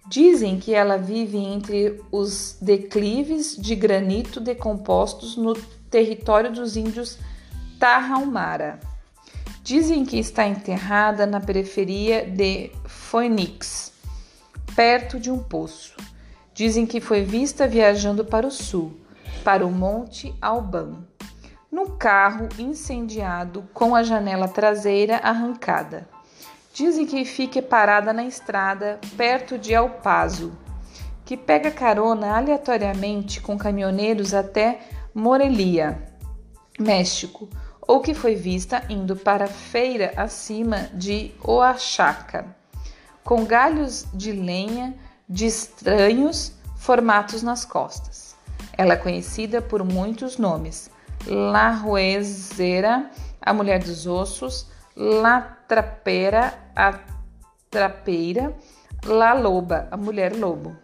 Dizem 0.10 0.60
que 0.60 0.74
ela 0.74 0.98
vive 0.98 1.38
entre 1.38 2.02
os 2.12 2.58
declives 2.60 3.56
de 3.56 3.76
granito 3.76 4.40
decompostos 4.40 5.38
no 5.38 5.54
território 5.88 6.52
dos 6.52 6.76
índios 6.76 7.20
Tarahumara. 7.80 8.80
Dizem 9.62 10.04
que 10.04 10.18
está 10.18 10.48
enterrada 10.48 11.28
na 11.28 11.40
periferia 11.40 12.26
de 12.26 12.72
Phoenix, 12.88 13.94
perto 14.76 15.20
de 15.20 15.30
um 15.30 15.38
poço. 15.38 15.96
Dizem 16.56 16.88
que 16.88 17.00
foi 17.00 17.24
vista 17.24 17.68
viajando 17.68 18.26
para 18.26 18.48
o 18.48 18.52
sul, 18.52 19.00
para 19.44 19.64
o 19.64 19.72
Monte 19.72 20.34
Alban, 20.42 21.06
num 21.72 21.86
carro 21.98 22.50
incendiado 22.58 23.70
com 23.76 23.96
a 23.96 24.02
janela 24.02 24.48
traseira 24.48 25.18
arrancada. 25.18 26.10
Dizem 26.74 27.06
que 27.06 27.26
fica 27.26 27.62
parada 27.62 28.14
na 28.14 28.26
estrada 28.26 29.00
perto 29.18 29.58
de 29.58 29.74
El 29.74 29.90
Paso, 29.90 30.52
que 31.26 31.36
pega 31.36 31.72
carona 31.72 32.38
aleatoriamente 32.38 33.42
com 33.42 33.58
caminhoneiros 33.58 34.34
até 34.34 34.80
Morelia, 35.14 36.02
México, 36.80 37.50
ou 37.82 38.00
que 38.00 38.14
foi 38.14 38.36
vista 38.36 38.84
indo 38.90 39.16
para 39.16 39.46
a 39.46 39.48
feira 39.48 40.14
acima 40.16 40.90
de 40.94 41.32
Oaxaca, 41.44 42.56
com 43.24 43.46
galhos 43.46 44.06
de 44.14 44.32
lenha 44.32 44.96
de 45.28 45.48
estranhos 45.48 46.54
formatos 46.78 47.44
nas 47.44 47.66
costas. 47.66 48.36
Ela 48.78 48.94
é 48.94 48.98
conhecida 48.98 49.62
por 49.62 49.84
muitos 49.84 50.38
nomes: 50.38 50.90
La 51.28 51.72
Ruezera, 51.72 53.12
a 53.42 53.54
mulher 53.54 53.84
dos 53.84 54.08
ossos, 54.08 54.68
La 55.02 55.40
Trapera, 55.66 56.72
a 56.76 57.00
trapeira, 57.70 58.54
La 59.06 59.34
Loba, 59.34 59.88
a 59.90 59.96
mulher 59.96 60.36
lobo. 60.36 60.76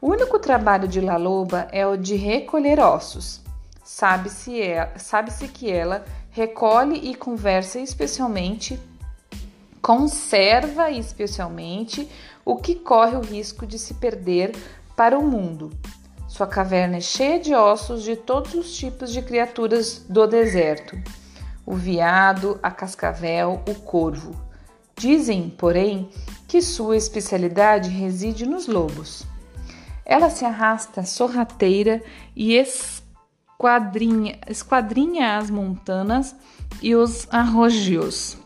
O 0.00 0.08
único 0.08 0.40
trabalho 0.40 0.88
de 0.88 1.00
La 1.00 1.16
Loba 1.16 1.68
é 1.70 1.86
o 1.86 1.96
de 1.96 2.16
recolher 2.16 2.80
ossos. 2.80 3.40
Sabe-se 3.84 4.60
é, 4.60 4.92
sabe 4.96 5.30
que 5.46 5.70
ela 5.70 6.04
recolhe 6.32 6.96
e 6.96 7.14
conversa 7.14 7.78
especialmente, 7.78 8.76
conserva 9.80 10.90
especialmente 10.90 12.10
o 12.44 12.56
que 12.56 12.74
corre 12.74 13.16
o 13.16 13.20
risco 13.20 13.64
de 13.68 13.78
se 13.78 13.94
perder 13.94 14.50
para 14.96 15.16
o 15.16 15.22
mundo. 15.24 15.70
Sua 16.26 16.48
caverna 16.48 16.96
é 16.96 17.00
cheia 17.00 17.38
de 17.38 17.54
ossos 17.54 18.02
de 18.02 18.16
todos 18.16 18.52
os 18.54 18.76
tipos 18.76 19.12
de 19.12 19.22
criaturas 19.22 20.04
do 20.08 20.26
deserto 20.26 21.00
o 21.66 21.74
veado, 21.74 22.58
a 22.62 22.70
cascavel, 22.70 23.62
o 23.68 23.74
corvo. 23.74 24.34
Dizem, 24.96 25.50
porém, 25.50 26.08
que 26.46 26.62
sua 26.62 26.96
especialidade 26.96 27.90
reside 27.90 28.46
nos 28.46 28.66
lobos. 28.66 29.26
Ela 30.04 30.30
se 30.30 30.44
arrasta 30.44 31.04
sorrateira 31.04 32.02
e 32.36 32.54
esquadrinha, 32.54 34.38
esquadrinha 34.48 35.38
as 35.38 35.50
montanas 35.50 36.36
e 36.82 36.94
os 36.94 37.26
arrojios, 37.30 38.36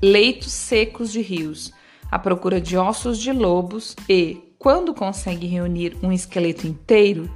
leitos 0.00 0.52
secos 0.52 1.10
de 1.10 1.20
rios, 1.20 1.72
à 2.10 2.18
procura 2.18 2.60
de 2.60 2.76
ossos 2.76 3.18
de 3.18 3.32
lobos 3.32 3.94
e, 4.08 4.54
quando 4.58 4.94
consegue 4.94 5.46
reunir 5.46 5.96
um 6.02 6.12
esqueleto 6.12 6.66
inteiro, 6.66 7.30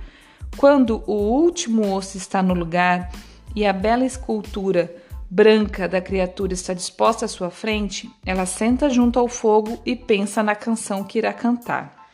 quando 0.56 1.02
o 1.06 1.14
último 1.14 1.94
osso 1.94 2.16
está 2.16 2.42
no 2.42 2.54
lugar, 2.54 3.10
e 3.54 3.66
a 3.66 3.72
bela 3.72 4.04
escultura 4.04 4.94
branca 5.30 5.88
da 5.88 6.00
criatura 6.00 6.52
está 6.52 6.74
disposta 6.74 7.24
à 7.24 7.28
sua 7.28 7.50
frente, 7.50 8.10
ela 8.26 8.44
senta 8.44 8.90
junto 8.90 9.18
ao 9.18 9.28
fogo 9.28 9.80
e 9.86 9.96
pensa 9.96 10.42
na 10.42 10.54
canção 10.54 11.02
que 11.02 11.16
irá 11.16 11.32
cantar. 11.32 12.06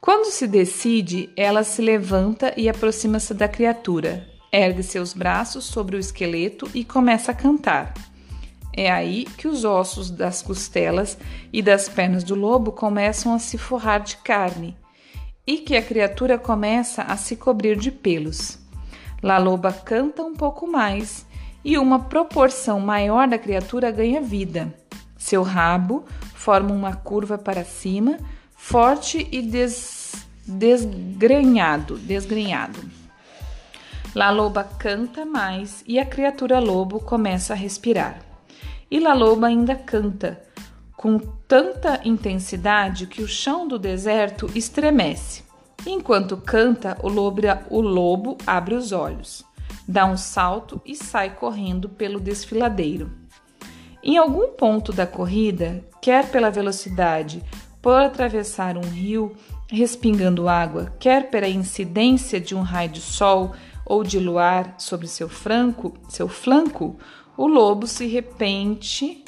Quando 0.00 0.30
se 0.30 0.46
decide, 0.46 1.30
ela 1.34 1.64
se 1.64 1.80
levanta 1.80 2.52
e 2.56 2.68
aproxima-se 2.68 3.32
da 3.32 3.48
criatura, 3.48 4.28
ergue 4.52 4.82
seus 4.82 5.14
braços 5.14 5.64
sobre 5.64 5.96
o 5.96 5.98
esqueleto 5.98 6.70
e 6.74 6.84
começa 6.84 7.32
a 7.32 7.34
cantar. 7.34 7.94
É 8.76 8.90
aí 8.90 9.24
que 9.24 9.48
os 9.48 9.64
ossos 9.64 10.10
das 10.10 10.42
costelas 10.42 11.16
e 11.52 11.62
das 11.62 11.88
pernas 11.88 12.22
do 12.22 12.34
lobo 12.34 12.70
começam 12.70 13.34
a 13.34 13.38
se 13.38 13.56
forrar 13.56 14.00
de 14.00 14.18
carne 14.18 14.76
e 15.46 15.56
que 15.56 15.74
a 15.74 15.82
criatura 15.82 16.38
começa 16.38 17.02
a 17.02 17.16
se 17.16 17.34
cobrir 17.34 17.78
de 17.78 17.90
pelos. 17.90 18.58
La 19.22 19.38
Loba 19.38 19.72
canta 19.72 20.22
um 20.22 20.34
pouco 20.34 20.66
mais 20.66 21.26
e 21.64 21.76
uma 21.76 21.98
proporção 21.98 22.78
maior 22.78 23.26
da 23.26 23.36
criatura 23.36 23.90
ganha 23.90 24.20
vida. 24.20 24.72
Seu 25.16 25.42
rabo 25.42 26.04
forma 26.34 26.72
uma 26.72 26.94
curva 26.94 27.36
para 27.36 27.64
cima, 27.64 28.18
forte 28.56 29.26
e 29.32 29.42
des, 29.42 30.14
desgrenhado, 30.46 31.98
desgrenhado. 31.98 32.78
La 34.14 34.30
Loba 34.30 34.62
canta 34.64 35.26
mais 35.26 35.82
e 35.86 35.98
a 35.98 36.06
criatura 36.06 36.60
lobo 36.60 37.00
começa 37.00 37.52
a 37.52 37.56
respirar. 37.56 38.20
E 38.90 39.00
La 39.00 39.14
Loba 39.14 39.48
ainda 39.48 39.74
canta, 39.74 40.40
com 40.96 41.18
tanta 41.18 42.00
intensidade 42.04 43.06
que 43.06 43.20
o 43.20 43.28
chão 43.28 43.68
do 43.68 43.78
deserto 43.78 44.50
estremece. 44.54 45.47
Enquanto 45.86 46.36
canta, 46.36 46.96
o 47.02 47.08
lobo, 47.08 47.42
o 47.70 47.80
lobo 47.80 48.36
abre 48.46 48.74
os 48.74 48.92
olhos, 48.92 49.44
dá 49.86 50.04
um 50.04 50.16
salto 50.16 50.80
e 50.84 50.94
sai 50.94 51.34
correndo 51.34 51.88
pelo 51.88 52.20
desfiladeiro. 52.20 53.10
Em 54.02 54.16
algum 54.16 54.48
ponto 54.48 54.92
da 54.92 55.06
corrida, 55.06 55.84
quer 56.00 56.30
pela 56.30 56.50
velocidade, 56.50 57.42
por 57.80 58.00
atravessar 58.00 58.76
um 58.76 58.88
rio 58.88 59.34
respingando 59.68 60.48
água, 60.48 60.92
quer 60.98 61.30
pela 61.30 61.48
incidência 61.48 62.40
de 62.40 62.54
um 62.54 62.62
raio 62.62 62.90
de 62.90 63.00
sol 63.00 63.52
ou 63.84 64.02
de 64.02 64.18
luar 64.18 64.74
sobre 64.78 65.06
seu 65.06 65.28
franco, 65.28 65.94
seu 66.08 66.28
flanco, 66.28 66.96
o 67.36 67.46
lobo 67.46 67.86
se 67.86 68.06
repente, 68.06 69.24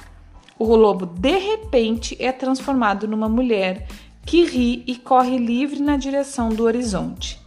o 0.58 0.74
lobo 0.76 1.06
de 1.06 1.38
repente 1.38 2.16
é 2.18 2.32
transformado 2.32 3.06
numa 3.06 3.28
mulher 3.28 3.86
que 4.24 4.44
ri 4.44 4.84
e 4.86 4.96
corre 4.96 5.38
livre 5.38 5.80
na 5.80 5.96
direção 5.96 6.50
do 6.50 6.64
horizonte. 6.64 7.40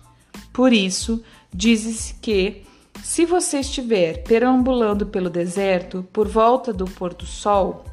Por 0.52 0.74
isso, 0.74 1.24
diz-se 1.54 2.16
que, 2.16 2.64
se 3.02 3.26
você 3.26 3.60
estiver 3.60 4.24
perambulando 4.24 5.06
pelo 5.06 5.30
deserto 5.30 6.08
por 6.14 6.28
volta 6.28 6.72
do 6.72 6.86
pôr 6.86 7.14
do 7.14 7.26
sol, 7.26 7.86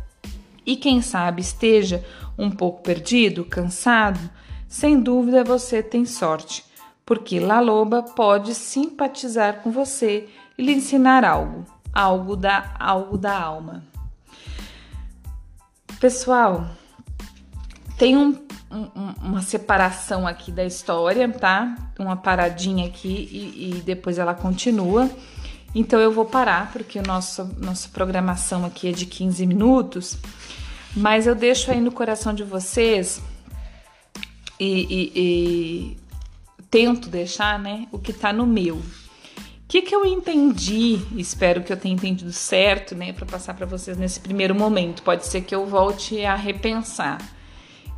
e 0.64 0.76
quem 0.76 1.00
sabe 1.00 1.40
esteja 1.40 2.04
um 2.38 2.50
pouco 2.50 2.82
perdido, 2.82 3.44
cansado, 3.44 4.20
sem 4.68 5.00
dúvida 5.00 5.42
você 5.42 5.82
tem 5.82 6.04
sorte, 6.04 6.64
porque 7.04 7.40
La 7.40 7.60
Loba 7.60 8.02
pode 8.02 8.54
simpatizar 8.54 9.62
com 9.62 9.70
você 9.70 10.28
e 10.56 10.62
lhe 10.62 10.72
ensinar 10.72 11.24
algo, 11.24 11.64
algo 11.92 12.36
da 12.36 12.74
algo 12.78 13.18
da 13.18 13.36
alma. 13.36 13.82
Pessoal, 15.98 16.68
tem 18.00 18.16
um 18.16 18.34
um, 18.70 19.14
uma 19.20 19.42
separação 19.42 20.26
aqui 20.26 20.52
da 20.52 20.64
história, 20.64 21.28
tá? 21.28 21.74
Uma 21.98 22.16
paradinha 22.16 22.86
aqui 22.86 23.28
e, 23.30 23.78
e, 23.78 23.82
depois 23.82 24.18
ela 24.18 24.32
continua. 24.32 25.10
Então 25.74 26.00
eu 26.00 26.12
vou 26.12 26.24
parar, 26.24 26.72
porque 26.72 26.98
a 26.98 27.02
nossa, 27.02 27.44
nossa 27.58 27.88
programação 27.88 28.64
aqui 28.64 28.88
é 28.88 28.92
de 28.92 29.06
15 29.06 29.46
minutos, 29.46 30.16
mas 30.96 31.26
eu 31.26 31.34
deixo 31.34 31.70
aí 31.70 31.80
no 31.80 31.92
coração 31.92 32.32
de 32.32 32.44
vocês 32.44 33.20
e, 34.58 34.86
e, 34.88 35.12
e 35.14 35.96
tento 36.70 37.08
deixar, 37.08 37.58
né, 37.58 37.86
o 37.92 37.98
que 37.98 38.12
tá 38.12 38.32
no 38.32 38.46
meu. 38.46 38.76
O 38.76 38.82
que, 39.68 39.82
que 39.82 39.94
eu 39.94 40.04
entendi? 40.04 41.00
Espero 41.16 41.62
que 41.62 41.72
eu 41.72 41.76
tenha 41.76 41.94
entendido 41.94 42.32
certo, 42.32 42.94
né, 42.94 43.12
para 43.12 43.26
passar 43.26 43.54
para 43.54 43.66
vocês 43.66 43.96
nesse 43.96 44.20
primeiro 44.20 44.54
momento. 44.54 45.02
Pode 45.02 45.26
ser 45.26 45.42
que 45.42 45.54
eu 45.54 45.66
volte 45.66 46.24
a 46.24 46.34
repensar 46.34 47.18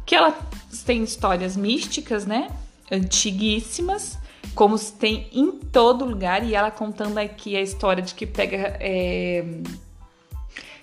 que 0.04 0.14
ela 0.14 0.36
tem 0.84 1.02
histórias 1.02 1.56
místicas, 1.56 2.26
né? 2.26 2.50
Antiguíssimas, 2.90 4.18
como 4.54 4.76
se 4.76 4.92
tem 4.92 5.28
em 5.32 5.50
todo 5.52 6.04
lugar, 6.04 6.44
e 6.44 6.54
ela 6.54 6.70
contando 6.70 7.18
aqui 7.18 7.56
a 7.56 7.60
história 7.60 8.02
de 8.02 8.14
que 8.14 8.26
pega 8.26 8.76
é, 8.80 9.44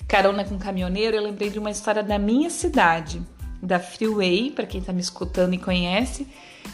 carona 0.07 0.43
com 0.43 0.57
caminhoneiro, 0.57 1.15
eu 1.15 1.23
lembrei 1.23 1.49
de 1.49 1.59
uma 1.59 1.69
história 1.69 2.01
da 2.01 2.17
minha 2.17 2.49
cidade, 2.49 3.21
da 3.61 3.79
Freeway, 3.79 4.51
para 4.51 4.65
quem 4.65 4.81
tá 4.81 4.91
me 4.91 5.01
escutando 5.01 5.53
e 5.53 5.57
conhece, 5.57 6.27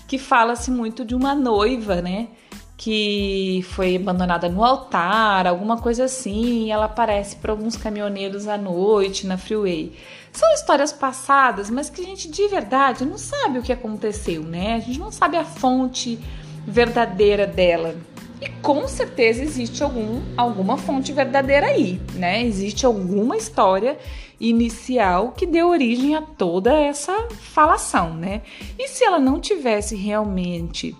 que 0.07 0.17
fala-se 0.17 0.71
muito 0.71 1.03
de 1.03 1.13
uma 1.13 1.35
noiva, 1.35 2.01
né? 2.01 2.29
Que 2.77 3.65
foi 3.71 3.95
abandonada 3.95 4.47
no 4.47 4.63
altar, 4.63 5.47
alguma 5.47 5.77
coisa 5.77 6.05
assim, 6.05 6.65
e 6.65 6.71
ela 6.71 6.85
aparece 6.85 7.35
para 7.37 7.51
alguns 7.51 7.75
caminhoneiros 7.75 8.47
à 8.47 8.57
noite 8.57 9.27
na 9.27 9.37
Freeway. 9.37 9.93
São 10.35 10.53
histórias 10.53 10.91
passadas, 10.91 11.69
mas 11.69 11.89
que 11.89 12.01
a 12.01 12.03
gente 12.03 12.29
de 12.29 12.45
verdade 12.49 13.05
não 13.05 13.17
sabe 13.17 13.57
o 13.57 13.61
que 13.61 13.71
aconteceu, 13.71 14.43
né? 14.43 14.75
A 14.75 14.79
gente 14.79 14.99
não 14.99 15.09
sabe 15.09 15.37
a 15.37 15.45
fonte 15.45 16.19
verdadeira 16.67 17.47
dela. 17.47 17.95
E 18.41 18.49
com 18.61 18.85
certeza 18.85 19.41
existe 19.41 19.81
algum, 19.81 20.21
alguma 20.35 20.77
fonte 20.77 21.13
verdadeira 21.13 21.67
aí, 21.67 22.01
né? 22.15 22.43
Existe 22.43 22.85
alguma 22.85 23.37
história 23.37 23.97
inicial 24.37 25.31
que 25.31 25.45
deu 25.45 25.69
origem 25.69 26.15
a 26.17 26.21
toda 26.21 26.73
essa 26.73 27.29
falação, 27.29 28.13
né? 28.13 28.41
E 28.77 28.89
se 28.89 29.05
ela 29.05 29.21
não 29.21 29.39
tivesse 29.39 29.95
realmente 29.95 30.93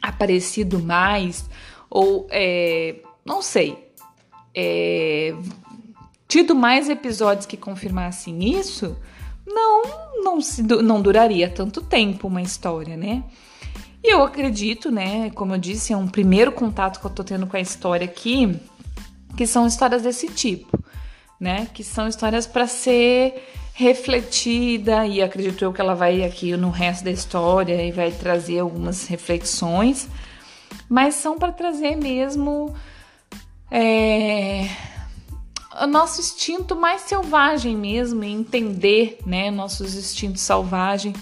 aparecido 0.00 0.78
mais, 0.78 1.50
ou 1.90 2.28
é, 2.30 3.00
não 3.24 3.42
sei, 3.42 3.90
é, 4.54 5.34
tido 6.28 6.54
mais 6.54 6.88
episódios 6.88 7.46
que 7.46 7.56
confirmassem 7.56 8.58
isso, 8.58 8.96
não, 9.46 9.82
não, 10.22 10.40
se, 10.40 10.62
não 10.62 11.00
duraria 11.00 11.48
tanto 11.48 11.82
tempo 11.82 12.28
uma 12.28 12.42
história, 12.42 12.96
né? 12.96 13.22
E 14.02 14.12
eu 14.12 14.22
acredito, 14.22 14.90
né, 14.90 15.30
como 15.30 15.54
eu 15.54 15.58
disse, 15.58 15.92
é 15.92 15.96
um 15.96 16.08
primeiro 16.08 16.52
contato 16.52 17.00
que 17.00 17.06
eu 17.06 17.10
tô 17.10 17.24
tendo 17.24 17.46
com 17.46 17.56
a 17.56 17.60
história 17.60 18.04
aqui, 18.04 18.58
que 19.36 19.46
são 19.46 19.66
histórias 19.66 20.02
desse 20.02 20.28
tipo, 20.28 20.78
né? 21.40 21.68
Que 21.72 21.82
são 21.82 22.06
histórias 22.06 22.46
para 22.46 22.66
ser 22.66 23.42
refletida 23.74 25.04
e 25.04 25.20
acredito 25.20 25.64
eu 25.64 25.72
que 25.72 25.80
ela 25.80 25.94
vai 25.94 26.22
aqui 26.22 26.56
no 26.56 26.70
resto 26.70 27.04
da 27.04 27.10
história 27.10 27.82
e 27.82 27.90
vai 27.90 28.12
trazer 28.12 28.60
algumas 28.60 29.06
reflexões, 29.06 30.08
mas 30.88 31.16
são 31.16 31.38
para 31.38 31.50
trazer 31.50 31.96
mesmo 31.96 32.72
é, 33.70 34.68
o 35.82 35.86
nosso 35.86 36.20
instinto 36.20 36.76
mais 36.76 37.02
selvagem 37.02 37.76
mesmo, 37.76 38.22
entender, 38.22 39.18
né, 39.26 39.50
nossos 39.50 39.94
instintos 39.94 40.42
selvagens 40.42 41.16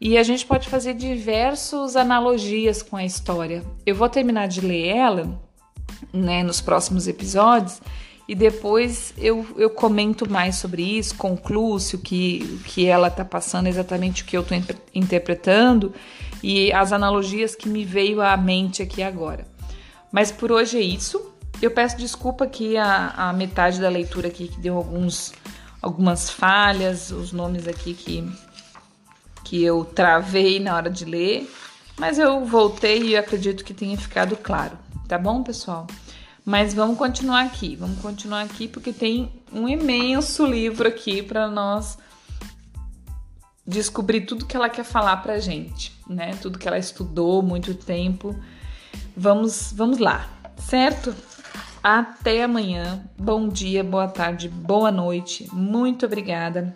e 0.00 0.18
a 0.18 0.22
gente 0.22 0.44
pode 0.44 0.68
fazer 0.68 0.94
diversas 0.94 1.96
analogias 1.96 2.82
com 2.82 2.96
a 2.96 3.04
história. 3.04 3.64
Eu 3.84 3.94
vou 3.94 4.08
terminar 4.08 4.46
de 4.48 4.60
ler 4.60 4.88
ela 4.88 5.40
né, 6.12 6.42
nos 6.42 6.60
próximos 6.60 7.08
episódios 7.08 7.80
e 8.28 8.34
depois 8.34 9.14
eu, 9.16 9.46
eu 9.56 9.70
comento 9.70 10.28
mais 10.28 10.56
sobre 10.56 10.82
isso, 10.82 11.14
concluo 11.16 11.78
se 11.80 11.96
o 11.96 11.98
que, 11.98 12.60
que 12.66 12.86
ela 12.86 13.08
está 13.08 13.24
passando 13.24 13.68
exatamente 13.68 14.22
o 14.22 14.26
que 14.26 14.36
eu 14.36 14.42
estou 14.42 14.58
interpretando 14.94 15.94
e 16.42 16.72
as 16.72 16.92
analogias 16.92 17.54
que 17.54 17.68
me 17.68 17.84
veio 17.84 18.20
à 18.20 18.36
mente 18.36 18.82
aqui 18.82 19.02
agora. 19.02 19.46
Mas 20.12 20.30
por 20.30 20.52
hoje 20.52 20.76
é 20.76 20.82
isso. 20.82 21.35
Eu 21.60 21.70
peço 21.70 21.96
desculpa 21.96 22.46
que 22.46 22.76
a, 22.76 23.28
a 23.28 23.32
metade 23.32 23.80
da 23.80 23.88
leitura 23.88 24.28
aqui 24.28 24.48
que 24.48 24.60
deu 24.60 24.76
alguns, 24.76 25.32
algumas 25.80 26.28
falhas, 26.28 27.10
os 27.10 27.32
nomes 27.32 27.66
aqui 27.66 27.94
que 27.94 28.28
que 29.46 29.62
eu 29.62 29.84
travei 29.84 30.58
na 30.58 30.74
hora 30.74 30.90
de 30.90 31.04
ler, 31.04 31.48
mas 31.96 32.18
eu 32.18 32.44
voltei 32.44 33.10
e 33.10 33.16
acredito 33.16 33.64
que 33.64 33.72
tenha 33.72 33.96
ficado 33.96 34.36
claro, 34.36 34.76
tá 35.06 35.16
bom, 35.16 35.44
pessoal? 35.44 35.86
Mas 36.44 36.74
vamos 36.74 36.98
continuar 36.98 37.44
aqui, 37.44 37.76
vamos 37.76 38.00
continuar 38.00 38.42
aqui 38.42 38.66
porque 38.66 38.92
tem 38.92 39.32
um 39.52 39.68
imenso 39.68 40.44
livro 40.44 40.88
aqui 40.88 41.22
para 41.22 41.46
nós 41.48 41.96
descobrir 43.64 44.22
tudo 44.22 44.46
que 44.46 44.56
ela 44.56 44.68
quer 44.68 44.84
falar 44.84 45.16
pra 45.18 45.38
gente, 45.38 45.92
né? 46.08 46.36
Tudo 46.42 46.58
que 46.58 46.66
ela 46.66 46.78
estudou 46.78 47.40
muito 47.40 47.72
tempo. 47.72 48.36
Vamos, 49.16 49.72
vamos 49.72 49.98
lá, 49.98 50.28
certo? 50.58 51.14
Até 51.88 52.42
amanhã. 52.42 53.08
Bom 53.16 53.48
dia, 53.48 53.84
boa 53.84 54.08
tarde, 54.08 54.48
boa 54.48 54.90
noite. 54.90 55.48
Muito 55.52 56.04
obrigada 56.04 56.74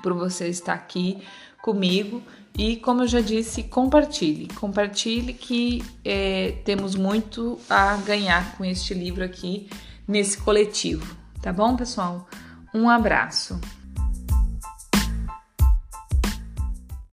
por 0.00 0.14
você 0.14 0.46
estar 0.46 0.74
aqui 0.74 1.18
comigo 1.60 2.22
e, 2.56 2.76
como 2.76 3.02
eu 3.02 3.08
já 3.08 3.20
disse, 3.20 3.64
compartilhe. 3.64 4.46
Compartilhe 4.54 5.32
que 5.32 5.82
é, 6.04 6.52
temos 6.64 6.94
muito 6.94 7.58
a 7.68 7.96
ganhar 7.96 8.56
com 8.56 8.64
este 8.64 8.94
livro 8.94 9.24
aqui 9.24 9.68
nesse 10.06 10.38
coletivo. 10.38 11.16
Tá 11.42 11.52
bom, 11.52 11.74
pessoal? 11.74 12.28
Um 12.72 12.88
abraço. 12.88 13.60